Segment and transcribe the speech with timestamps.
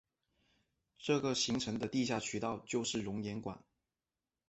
[0.97, 3.63] 这个形成的地下渠道就是熔岩管。